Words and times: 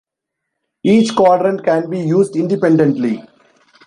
Each 0.83 1.15
quadrant 1.15 1.63
can 1.63 1.87
be 1.87 1.99
used 1.99 2.35
independently. 2.35 3.21